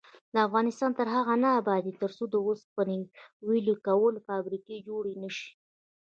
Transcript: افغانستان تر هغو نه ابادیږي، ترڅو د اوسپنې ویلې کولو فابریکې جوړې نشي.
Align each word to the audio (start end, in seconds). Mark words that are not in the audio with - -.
افغانستان 0.47 0.91
تر 0.99 1.07
هغو 1.15 1.35
نه 1.43 1.49
ابادیږي، 1.59 1.99
ترڅو 2.01 2.23
د 2.29 2.35
اوسپنې 2.47 2.95
ویلې 3.47 3.75
کولو 3.85 4.19
فابریکې 4.27 4.77
جوړې 4.87 5.13
نشي. 5.23 5.49